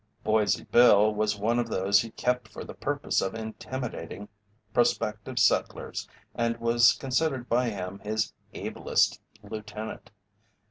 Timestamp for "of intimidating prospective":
3.21-5.37